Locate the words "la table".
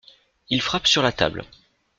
1.03-1.43